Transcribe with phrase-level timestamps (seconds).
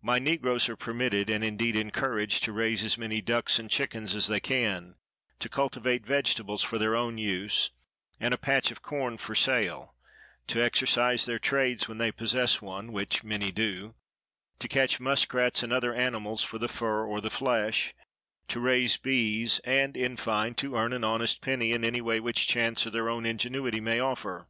[0.00, 4.26] My negroes are permitted, and, indeed, encouraged, to raise as many ducks and chickens as
[4.26, 4.94] they can;
[5.40, 7.68] to cultivate vegetables for their own use,
[8.18, 9.94] and a patch of corn for sale;
[10.46, 13.94] to exercise their trades, when they possess one, which many do;
[14.60, 17.92] to catch muskrats and other animals for the fur or the flesh;
[18.48, 22.46] to raise bees, and, in fine, to earn an honest penny in any way which
[22.48, 24.48] chance or their own ingenuity may offer.